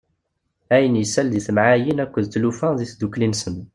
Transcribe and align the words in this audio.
Ayen 0.75 0.99
yessal 1.01 1.27
deg 1.31 1.43
timɛayin 1.45 2.03
akked 2.03 2.25
tlufa 2.33 2.69
deg 2.79 2.89
tddukli-nsen. 2.89 3.55